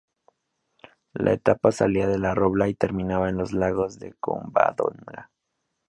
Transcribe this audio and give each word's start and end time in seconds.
La 1.13 1.31
etapa 1.31 1.71
salía 1.71 2.07
de 2.07 2.17
La 2.17 2.33
Robla 2.33 2.67
y 2.67 2.73
terminaba 2.73 3.29
en 3.29 3.37
los 3.37 3.51
Lagos 3.53 3.99
de 3.99 4.13
Covadonga. 4.13 5.29